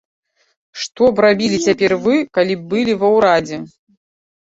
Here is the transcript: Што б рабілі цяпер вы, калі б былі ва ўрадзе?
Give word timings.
Што 0.85 1.03
б 1.19 1.25
рабілі 1.27 1.61
цяпер 1.67 1.91
вы, 2.07 2.19
калі 2.41 2.53
б 2.59 2.69
былі 2.75 2.99
ва 3.05 3.15
ўрадзе? 3.21 3.65